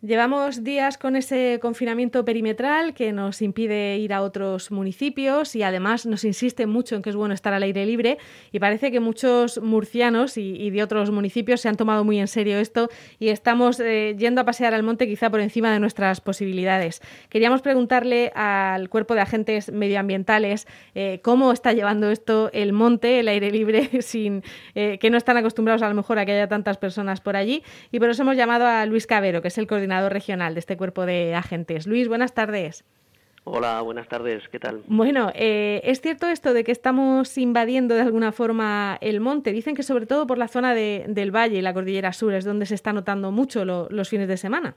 [0.00, 6.06] Llevamos días con ese confinamiento perimetral que nos impide ir a otros municipios y además
[6.06, 8.18] nos insiste mucho en que es bueno estar al aire libre
[8.52, 12.58] y parece que muchos murcianos y, de otros municipios se han tomado muy en serio
[12.58, 12.88] esto
[13.18, 17.02] y estamos eh, yendo a pasear al monte quizá por encima de nuestras posibilidades.
[17.28, 23.26] Queríamos preguntarle al cuerpo de agentes medioambientales eh, cómo está llevando esto el monte, el
[23.26, 24.44] aire libre, sin
[24.76, 27.64] eh, que no están acostumbrados a lo mejor a que haya tantas personas por allí
[27.90, 30.76] y por eso hemos llamado a Luis Cabero, que es el coordinador regional de este
[30.76, 31.86] cuerpo de agentes.
[31.86, 32.84] Luis, buenas tardes.
[33.50, 34.82] Hola, buenas tardes, ¿qué tal?
[34.88, 39.52] Bueno, eh, ¿es cierto esto de que estamos invadiendo de alguna forma el monte?
[39.52, 42.66] Dicen que sobre todo por la zona del valle y la cordillera sur es donde
[42.66, 44.76] se está notando mucho los fines de semana.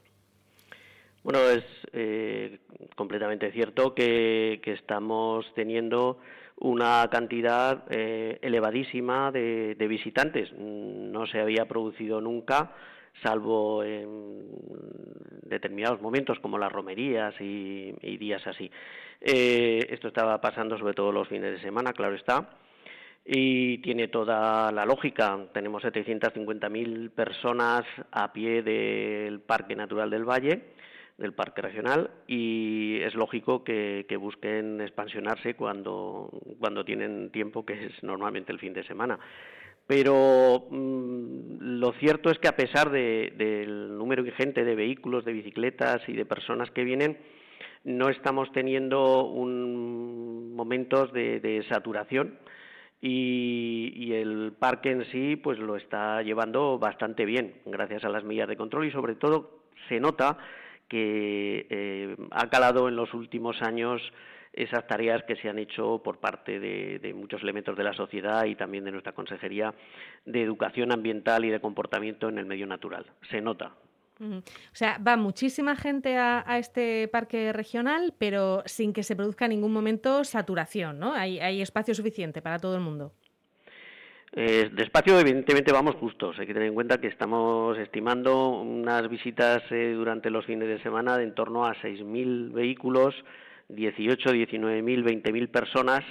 [1.24, 2.60] Bueno, es eh,
[2.96, 6.20] completamente cierto que, estamos teniendo
[6.58, 10.54] una cantidad eh, elevadísima de visitantes.
[10.54, 12.72] No se había producido nunca
[13.22, 14.71] salvo en
[15.52, 18.72] determinados momentos como las romerías y, días así.
[19.20, 22.50] Eh, esto estaba pasando sobre todo los fines de semana, claro está,
[23.26, 25.38] y tiene toda la lógica.
[25.54, 30.62] Tenemos 750.000 personas a pie del Parque Natural del Valle,
[31.18, 37.86] del Parque Regional, y es lógico que, que busquen expansionarse cuando, cuando tienen tiempo, que
[37.86, 39.20] es normalmente el fin de semana
[39.88, 46.02] pero mm, lo cierto es que a pesar del número ingente de vehículos, de bicicletas
[46.08, 47.18] y de personas que vienen,
[47.84, 52.38] no estamos teniendo un, momentos de, saturación
[53.02, 58.50] y, el parque en sí pues lo está llevando bastante bien gracias a las medidas
[58.50, 58.86] de control.
[58.86, 60.38] Y sobre todo se nota
[60.88, 64.02] que eh, ha calado en los últimos años
[64.54, 68.56] esas tareas que se han hecho por parte de, muchos elementos de la sociedad y
[68.56, 69.74] también de nuestra Consejería
[70.26, 73.06] de Educación Ambiental y de Comportamiento en el Medio Natural.
[73.30, 73.72] Se nota.
[74.22, 79.52] O sea, va muchísima gente a, este parque regional, pero sin que se produzca en
[79.52, 81.14] ningún momento saturación, ¿no?
[81.14, 83.14] Hay, espacio suficiente para todo el mundo.
[84.34, 86.38] Eh, de espacio, evidentemente, vamos justos.
[86.38, 90.82] Hay que tener en cuenta que estamos estimando unas visitas eh, durante los fines de
[90.84, 93.16] semana de en torno a 6.000 vehículos
[93.76, 96.04] 18, 19 mil, 20 mil personas,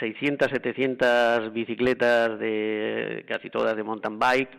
[0.00, 4.50] 600, 700 bicicletas de casi todas de mountain bike.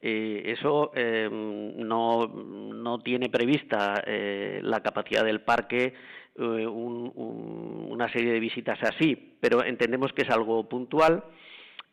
[0.00, 5.92] Eh, eso em, no, no, tiene prevista eh, la capacidad del parque
[6.36, 11.24] eh, una serie de visitas así, pero entendemos que es algo puntual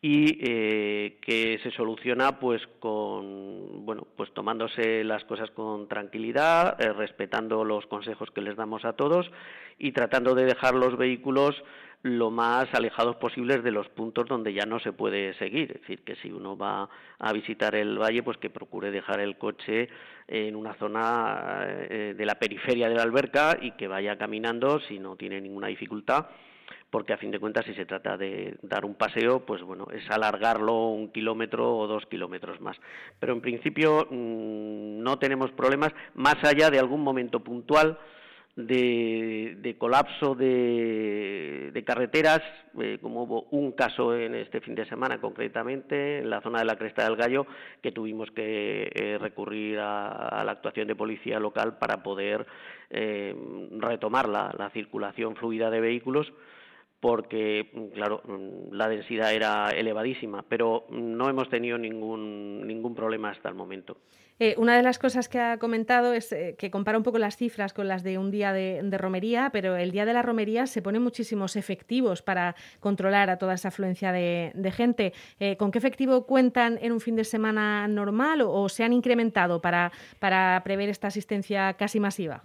[0.08, 6.92] y eh, que se soluciona pues con bueno pues tomándose las cosas con tranquilidad eh,
[6.92, 9.28] respetando los consejos que les damos a todos
[9.80, 11.56] y tratando de dejar los vehículos
[12.02, 15.72] lo más alejados posibles de los puntos donde ya no se puede seguir.
[15.72, 19.36] Es decir que si uno va a visitar el valle pues que procure dejar el
[19.36, 19.88] coche
[20.28, 25.00] en una zona eh, de la periferia de la alberca y que vaya caminando si
[25.00, 26.26] no tiene ninguna dificultad
[26.90, 30.08] porque a fin de cuentas si se trata de dar un paseo, pues bueno, es
[30.10, 32.76] alargarlo un kilómetro o dos kilómetros más.
[33.18, 37.98] Pero en principio mm, no tenemos problemas más allá de algún momento puntual
[38.56, 42.40] de, colapso de, carreteras,
[42.80, 46.64] eh, como hubo un caso en este fin de semana concretamente, en la zona de
[46.64, 47.46] la Cresta del Gallo,
[47.82, 52.46] que tuvimos que eh, recurrir a, la actuación de policía local para poder
[52.88, 53.34] eh,
[53.78, 56.32] retomar la circulación fluida de vehículos
[57.00, 58.22] porque, claro,
[58.70, 63.98] la densidad era elevadísima, pero no hemos tenido ningún, ningún problema hasta el momento.
[64.38, 67.36] Eh, una de las cosas que ha comentado es eh, que compara un poco las
[67.36, 70.82] cifras con las de un día de, romería, pero el día de la romería se
[70.82, 75.14] ponen muchísimos efectivos para controlar a toda esa afluencia de, gente.
[75.40, 79.62] Eh, ¿Con qué efectivo cuentan en un fin de semana normal o, se han incrementado
[79.62, 79.90] para
[80.64, 82.44] prever esta asistencia casi masiva?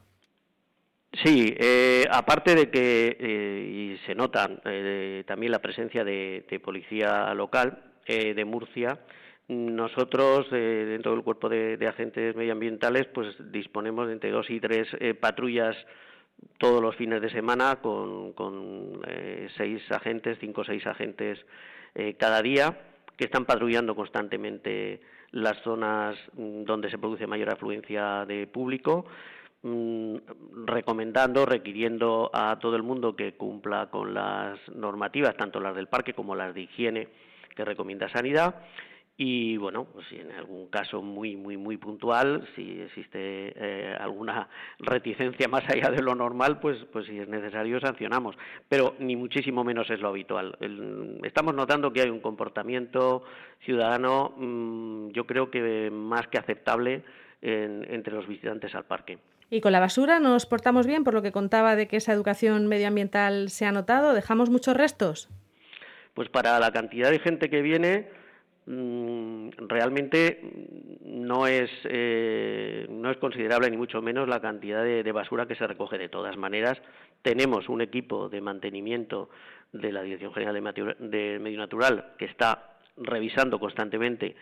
[1.13, 7.33] Sí, eh, aparte de que eh, y se nota eh, también la presencia de, policía
[7.33, 8.99] local de Murcia,
[9.47, 14.89] nosotros dentro del cuerpo de, agentes medioambientales pues disponemos de entre dos y tres
[15.21, 15.77] patrullas
[16.57, 18.33] todos los fines de semana con,
[19.56, 21.39] seis agentes, cinco o seis agentes
[22.18, 22.77] cada día
[23.15, 25.00] que están patrullando constantemente
[25.31, 29.06] las zonas mm, donde se produce mayor afluencia de público
[29.63, 36.13] recomendando, requiriendo a todo el mundo que cumpla con las normativas, tanto las del parque
[36.13, 37.08] como las de higiene
[37.56, 38.56] que recomienda Sanidad.
[39.18, 44.50] Y bueno, pues si en algún caso muy, muy, muy puntual, si existe eh, alguna
[44.80, 48.36] reticencia más allá de lo normal, pues, pues si es necesario sancionamos.
[48.68, 50.58] Pero ni muchísimo menos es lo habitual.
[51.24, 53.24] estamos notando que hay un comportamiento
[53.63, 57.04] ciudadano, mm, yo creo que más que aceptable
[57.44, 59.18] entre los visitantes al parque.
[59.53, 62.68] Y con la basura nos portamos bien, por lo que contaba de que esa educación
[62.68, 64.13] medioambiental se ha notado.
[64.13, 65.30] ¿Dejamos muchos restos?
[66.13, 68.07] Pues para la cantidad de gente que viene,
[68.65, 70.39] mm, realmente
[71.03, 75.68] no es, eh, no es considerable ni mucho menos la cantidad de, basura que se
[75.68, 75.98] recoge.
[75.98, 76.81] De todas maneras,
[77.21, 79.30] tenemos un equipo de mantenimiento
[79.74, 84.33] de la Dirección General de Medio Natural que está revisando constantemente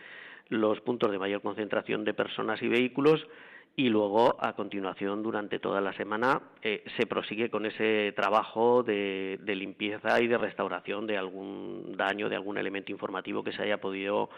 [0.50, 3.26] los puntos de mayor concentración de personas y vehículos
[3.76, 9.38] y luego a continuación durante toda la semana eh, se prosigue con ese trabajo de,
[9.46, 14.28] limpieza y de restauración de algún daño, de algún elemento informativo que se haya podido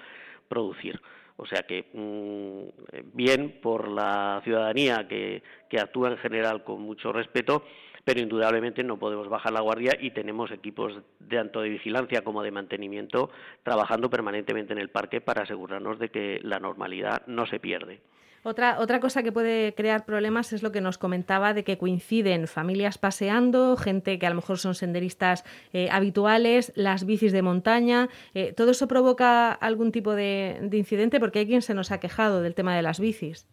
[0.48, 1.00] producir.
[1.36, 5.42] O sea que mm, bien por la ciudadanía que
[5.80, 7.64] actúa en general con mucho respeto,
[8.04, 10.92] pero indudablemente no podemos bajar la guardia y tenemos equipos
[11.28, 13.30] tanto de vigilancia como de mantenimiento
[13.62, 18.00] trabajando permanentemente en el parque para asegurarnos de que la normalidad no se pierde.
[18.44, 22.48] Otra, otra cosa que puede crear problemas es lo que nos comentaba de que coinciden
[22.48, 28.08] familias paseando, gente que a lo mejor son senderistas eh, habituales, las bicis de montaña.
[28.34, 31.20] Eh, ¿Todo eso provoca algún tipo de, incidente?
[31.20, 33.46] Porque hay quien se nos ha quejado del tema de las bicis.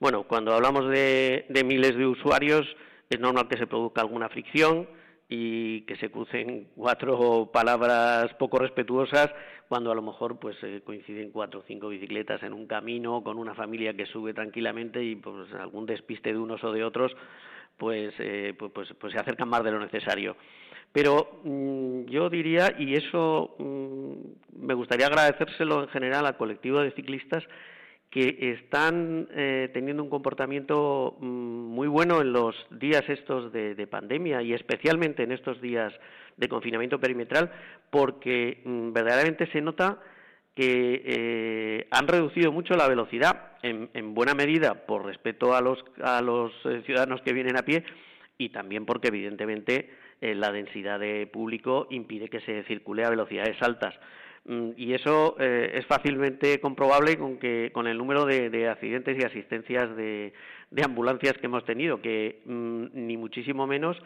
[0.00, 2.66] Bueno, cuando hablamos de miles de usuarios,
[3.08, 4.88] es normal que se produzca alguna fricción
[5.28, 9.30] y que se crucen cuatro palabras poco respetuosas
[9.68, 13.38] cuando a lo mejor pues eh, coinciden cuatro o cinco bicicletas en un camino con
[13.38, 17.16] una familia que sube tranquilamente y pues algún despiste de unos o de otros
[17.82, 20.36] pues, eh, pues, pues, pues, se acercan más de lo necesario.
[20.92, 26.92] Pero mm, yo diría, y eso mm, me gustaría agradecérselo en general al colectivo de
[26.92, 27.42] ciclistas,
[28.12, 34.42] que están eh, teniendo un comportamiento mm, muy bueno en los días estos de, pandemia
[34.42, 35.94] y especialmente en estos días
[36.36, 37.50] de confinamiento perimetral,
[37.90, 39.98] porque mm, verdaderamente se nota
[40.54, 46.20] que eh, han reducido mucho la velocidad, en, buena medida por respeto a los, a
[46.20, 47.82] los eh, ciudadanos que vienen a pie
[48.36, 53.92] y también porque evidentemente la densidad de público impide que se circule a velocidades altas.
[54.44, 59.24] Mm, y eso eh, es fácilmente comprobable con que con el número de, accidentes y
[59.24, 60.32] asistencias de,
[60.82, 63.96] ambulancias que hemos tenido, que mm, ni muchísimo menos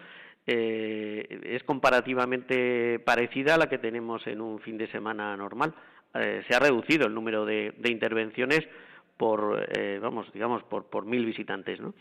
[0.47, 5.75] eh, es comparativamente parecida a la que tenemos en un fin de semana normal.
[6.15, 8.61] Eh, se ha reducido el número de, intervenciones
[9.17, 9.67] por,
[10.03, 11.95] vamos, digamos, por, por mil visitantes, ¿no?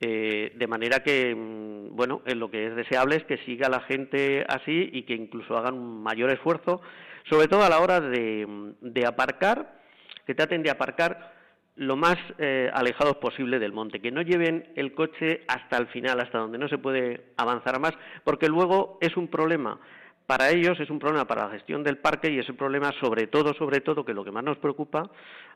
[0.00, 4.90] de manera que, mm, bueno, lo que es deseable es que siga la gente así
[4.92, 6.80] y que incluso hagan un mayor esfuerzo
[7.28, 9.80] sobre todo a la hora de, aparcar,
[10.26, 11.32] que traten de aparcar
[11.76, 16.20] lo más eh, alejados posible del monte, que no lleven el coche hasta el final,
[16.20, 17.92] hasta donde no se puede avanzar más,
[18.24, 19.78] porque luego es un problema
[20.26, 23.28] para ellos, es un problema para la gestión del parque y es un problema sobre
[23.28, 25.10] todo, sobre todo, que lo que más nos preocupa,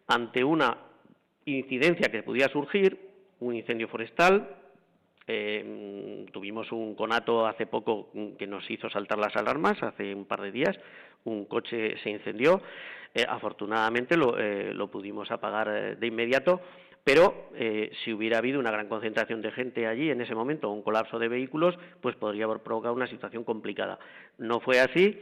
[0.06, 0.76] ante una
[1.44, 2.98] incidencia que pudiera surgir,
[3.40, 4.56] un incendio forestal,
[5.26, 10.40] eh, tuvimos un conato hace poco que nos hizo saltar las alarmas, hace un par
[10.40, 10.76] de días,
[11.24, 12.62] un coche se incendió,
[13.14, 16.60] eh, afortunadamente lo, eh, lo, pudimos apagar eh, de inmediato,
[17.04, 17.50] pero
[18.04, 21.26] si hubiera habido una gran concentración de gente allí en ese momento, un colapso de
[21.26, 23.98] vehículos, pues podría haber provocado una situación complicada.
[24.38, 25.18] No fue así,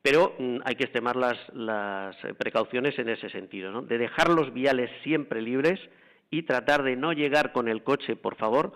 [0.00, 3.82] pero mm, hay que extremar las, las precauciones en ese sentido, ¿no?
[3.82, 5.80] de dejar los viales siempre libres
[6.30, 8.72] y tratar de no llegar con el coche, por favor,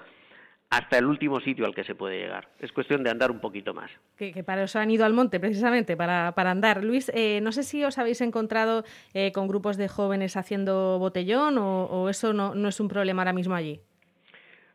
[0.70, 2.48] hasta el último sitio al que se puede llegar.
[2.58, 3.90] Es cuestión de andar un poquito más.
[4.16, 6.84] Que, para eso han ido al monte, precisamente, para, para andar.
[6.84, 8.84] Luis, eh, no sé si os habéis encontrado
[9.14, 13.32] eh, con grupos de jóvenes haciendo botellón o, eso no, no, es un problema ahora
[13.32, 13.80] mismo allí.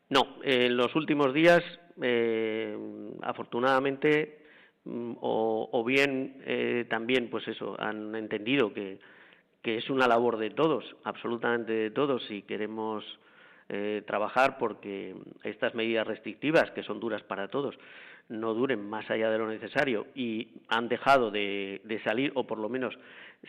[0.10, 1.64] No, en los últimos días,
[2.02, 2.76] eh,
[3.22, 4.40] afortunadamente,
[4.86, 9.00] mm, o, o bien también, pues eso, han entendido que,
[9.62, 13.04] que es una labor de todos, absolutamente de todos, si queremos
[13.76, 17.76] eh, trabajar porque estas medidas restrictivas, que son duras para todos,
[18.30, 22.70] no duren más allá de lo necesario y han dejado de, salir, o por lo
[22.70, 22.96] menos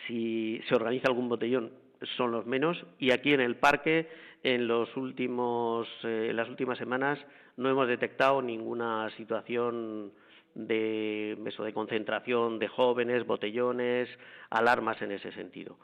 [0.07, 1.73] si se organiza algún botellón,
[2.17, 2.87] son los menos.
[2.99, 4.09] Y aquí en el parque,
[4.43, 7.19] en, los últimos, eh, en las últimas semanas,
[7.59, 10.11] no hemos detectado ninguna situación
[10.55, 14.09] de, de concentración de jóvenes, botellones,
[14.49, 15.77] alarmas en ese sentido.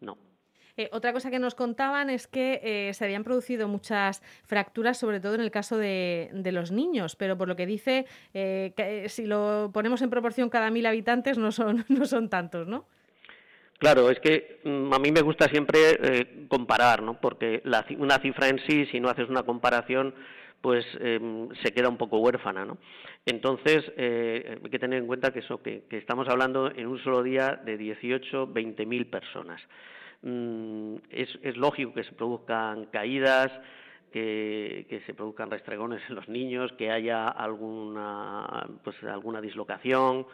[0.00, 0.16] No.
[0.76, 5.20] Eh, otra cosa que nos contaban es que eh, se habían producido muchas fracturas, sobre
[5.20, 9.70] todo en el caso de, los niños, pero por lo que dice, eh, si lo
[9.72, 12.86] ponemos en proporción cada mil habitantes no son, no son tantos, ¿no?
[13.78, 17.20] Claro, es que mm, a mí me gusta siempre comparar, ¿no?
[17.20, 17.62] Porque
[17.98, 20.14] una cifra en sí, si no haces una comparación,
[20.60, 22.78] pues em, se queda un poco huérfana, ¿no?
[23.26, 27.60] Entonces, hay que tener en cuenta que, eso, que estamos hablando en un solo día
[27.64, 29.60] de 18, 20 mil personas.
[30.22, 33.52] Mm, es, lógico que se produzcan caídas,
[34.12, 40.26] que, se produzcan restregones en los niños, que haya alguna, pues, alguna dislocación,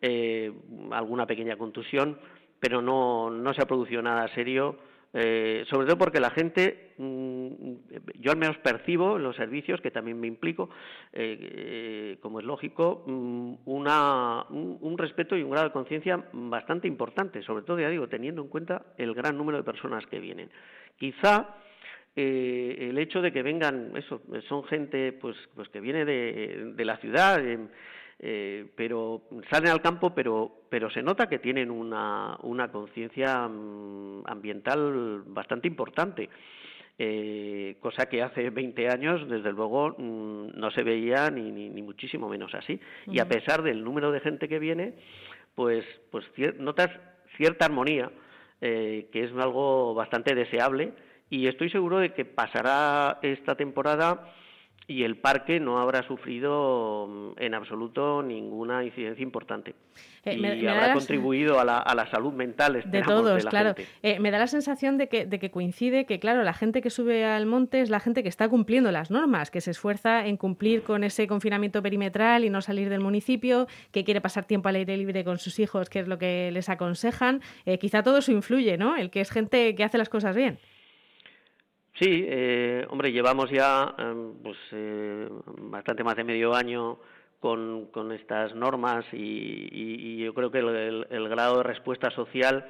[0.00, 0.52] eh,
[0.90, 2.18] alguna pequeña contusión,
[2.60, 4.78] pero no, no se ha producido nada serio
[5.14, 7.72] eh, sobre todo porque la gente, mm,
[8.18, 10.70] yo al menos percibo en los servicios, que también me implico,
[11.12, 16.88] eh, eh, como es lógico, mm, una, un, respeto y un grado de conciencia bastante
[16.88, 20.50] importante, sobre todo, ya digo, teniendo en cuenta el gran número de personas que vienen.
[20.96, 21.56] Quizá
[22.14, 26.98] el hecho de que vengan, eso, son gente pues, pues que viene de, de la
[26.98, 27.40] ciudad,
[28.24, 34.22] eh, pero salen al campo, pero, pero se nota que tienen una, una conciencia mm,
[34.26, 36.30] ambiental bastante importante.
[36.98, 42.28] Eh, cosa que hace 20 años, desde luego, mm, no se veía ni, ni, muchísimo
[42.28, 42.78] menos así.
[43.08, 44.94] Y a pesar del número de gente que viene,
[45.56, 46.24] pues, pues
[46.60, 46.90] notas
[47.36, 48.08] cierta armonía,
[48.60, 50.92] eh, que es algo bastante deseable,
[51.28, 54.32] y estoy seguro de que pasará esta temporada
[54.86, 59.74] y el parque no habrá sufrido mm, en absoluto ninguna incidencia importante.
[60.24, 63.74] Eh, y habrá contribuido a la, salud mental de todos, claro.
[64.02, 66.90] Eh, me da la sensación de que, de que coincide que, claro, la gente que
[66.90, 70.36] sube al monte es la gente que está cumpliendo las normas, que se esfuerza en
[70.36, 74.76] cumplir con ese confinamiento perimetral y no salir del municipio, que quiere pasar tiempo al
[74.76, 77.40] aire libre con sus hijos, que es lo que les aconsejan.
[77.66, 78.96] Eh, quizá todo eso influye, ¿no?
[78.96, 80.58] El que es gente que hace las cosas bien.
[81.98, 86.98] Sí, eh, hombre, llevamos ya em, pues, eh, bastante más de medio año
[87.38, 92.66] con, con estas normas y, yo creo que el, grado de respuesta social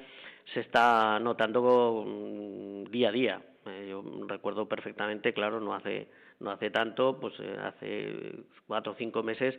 [0.52, 3.42] se está notando mm, día a día.
[3.66, 6.08] Eh, yo recuerdo perfectamente, claro, no hace
[6.40, 8.34] no hace tanto, pues hace
[8.66, 9.54] cuatro o cinco meses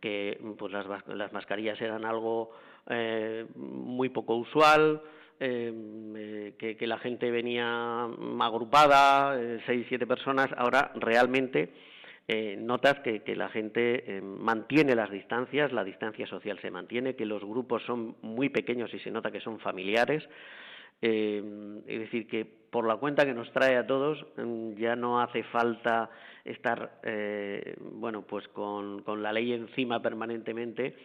[0.00, 2.50] que pues las, las mascarillas eran algo
[3.54, 5.00] muy poco usual,
[5.46, 8.04] eh, que, la gente venía
[8.40, 11.68] agrupada, eh, seis, siete personas, ahora realmente
[12.26, 17.26] eh, notas que, la gente em, mantiene las distancias, la distancia social se mantiene, que
[17.26, 20.26] los grupos son muy pequeños y se nota que son familiares.
[21.02, 24.24] Em, es decir, que por la cuenta que nos trae a todos
[24.78, 26.08] ya no hace falta
[26.44, 27.00] estar,
[27.78, 30.96] bueno, pues con, con la ley encima permanentemente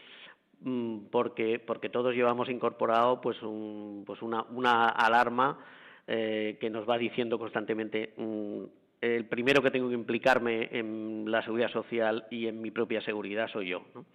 [1.11, 5.59] porque, porque todos llevamos incorporado pues, un, pues una, una alarma
[6.07, 8.63] eh, que nos va diciendo constantemente mm,
[9.01, 13.47] el primero que tengo que implicarme en la seguridad social y en mi propia seguridad
[13.47, 13.83] soy yo.
[13.95, 14.05] ¿no?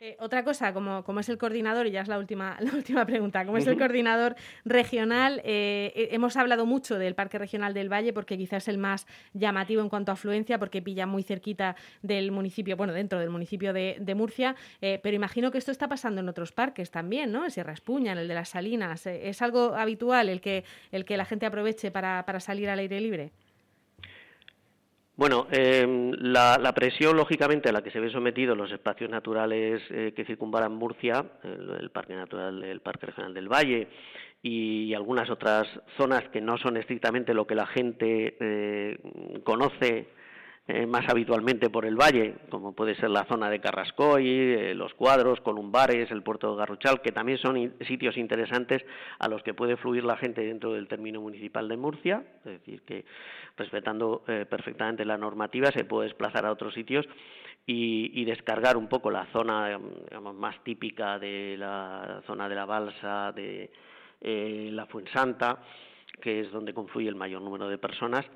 [0.00, 3.04] Eh, otra cosa, como, como, es el coordinador, y ya es la última, la última
[3.04, 7.92] pregunta, como es el coordinador regional, eh, eh, hemos hablado mucho del Parque Regional del
[7.92, 11.74] Valle porque quizás es el más llamativo en cuanto a afluencia, porque pilla muy cerquita
[12.02, 16.28] del municipio, bueno, dentro del municipio de, Murcia, pero imagino que esto está pasando en
[16.28, 17.44] otros parques también, ¿no?
[17.44, 19.06] En Sierra Espuña, en el de las Salinas.
[19.06, 23.00] ¿Es algo habitual el que, el que la gente aproveche para, para salir al aire
[23.00, 23.30] libre?
[25.18, 30.12] Bueno, em, la, presión, lógicamente, a la que se ven sometidos los espacios naturales eh,
[30.14, 33.88] que circunvalan Murcia, el, Parque Natural, el Parque Regional del Valle
[34.40, 40.06] y, algunas otras zonas que no son estrictamente lo que la gente eh, conoce
[40.70, 44.92] eh, más habitualmente por el valle, como puede ser la zona de Carrascoy, eh, los
[44.92, 48.84] cuadros, Columbares, el puerto de Garruchal, que también son sitios interesantes
[49.18, 52.82] a los que puede fluir la gente dentro del término municipal de Murcia, es decir,
[52.82, 53.06] que
[53.56, 57.08] respetando eh, perfectamente la normativa se puede desplazar a otros sitios
[57.64, 59.78] y, descargar un poco la zona
[60.34, 63.70] más típica de la zona de la balsa, de
[64.20, 65.62] la Fuensanta,
[66.20, 68.26] que es donde confluye el mayor número de personas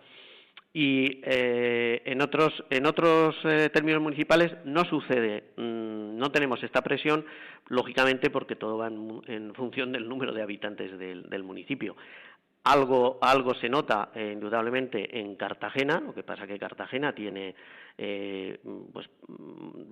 [0.75, 6.81] y eh, en otros, en otros eh, términos municipales no sucede, mm, no tenemos esta
[6.81, 7.27] presión,
[7.69, 11.95] lógicamente porque todo va en, función del número de habitantes del, municipio.
[12.65, 17.55] Algo, algo se nota eh, indudablemente en Cartagena, lo que pasa que Cartagena tiene
[18.93, 19.11] pues,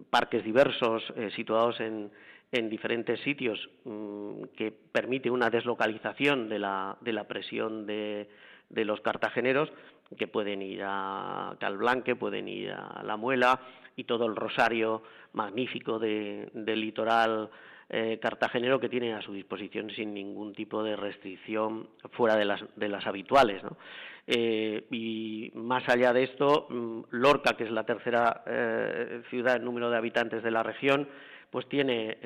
[0.08, 1.02] parques diversos
[1.34, 2.10] situados en,
[2.52, 8.28] en, diferentes sitios mm, que permite una deslocalización de la, de la presión de,
[8.70, 9.70] de los cartageneros,
[10.16, 13.60] que pueden ir a Calblanque, pueden ir a La Muela
[13.96, 15.02] y todo el rosario
[15.32, 16.50] magnífico del
[16.80, 17.50] litoral
[17.88, 22.60] eh, cartagenero que tienen a su disposición sin ningún tipo de restricción fuera de las,
[22.76, 23.62] de las habituales.
[24.26, 29.64] Eh, y más allá de esto, mm, Lorca, que es la tercera eh, ciudad en
[29.64, 31.08] número de habitantes de la región,
[31.50, 32.16] pues tiene,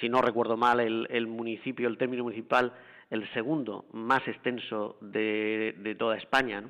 [0.00, 2.72] si no recuerdo mal, el municipio, el término municipal
[3.14, 6.62] el segundo más extenso de, toda España,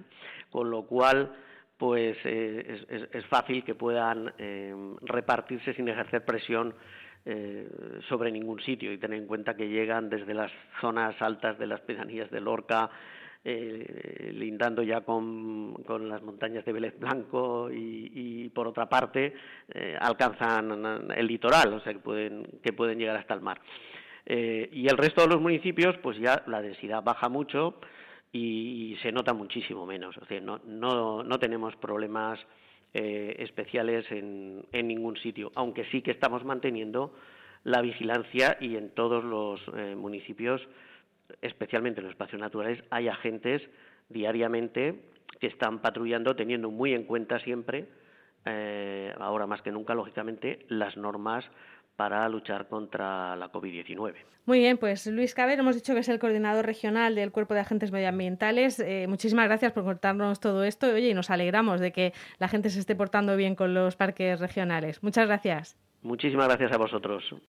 [0.50, 1.32] con lo cual
[1.76, 6.74] pues eh, es, fácil que puedan eh, repartirse sin ejercer presión
[8.10, 11.80] sobre ningún sitio y tener en cuenta que llegan desde las zonas altas de las
[11.80, 12.90] pedanías de Lorca,
[13.46, 19.34] eh, lindando ya con, con, las montañas de Vélez Blanco y, por otra parte
[19.68, 23.60] eh, alcanzan el litoral, o sea que pueden, que pueden llegar hasta el mar.
[24.26, 27.80] Eh, y el resto de los municipios, pues ya la densidad baja mucho
[28.32, 30.16] y, se nota muchísimo menos.
[30.18, 32.38] O sea, no, no, no tenemos problemas
[32.96, 37.12] especiales en, en ningún sitio, aunque sí que estamos manteniendo
[37.64, 39.60] la vigilancia y en todos los
[39.96, 40.62] municipios
[41.42, 43.62] especialmente en los espacios naturales, hay agentes
[44.08, 45.00] diariamente
[45.40, 47.86] que están patrullando teniendo muy en cuenta siempre,
[48.44, 51.44] eh, ahora más que nunca, lógicamente, las normas
[51.96, 54.14] para luchar contra la COVID-19.
[54.46, 57.60] Muy bien, pues Luis Caber, hemos dicho que es el coordinador regional del Cuerpo de
[57.60, 58.78] Agentes Medioambientales.
[58.78, 60.88] Eh, muchísimas gracias por contarnos todo esto.
[60.88, 64.40] Oye, y nos alegramos de que la gente se esté portando bien con los parques
[64.40, 65.02] regionales.
[65.02, 65.78] Muchas gracias.
[66.02, 67.34] Muchísimas gracias a vosotros.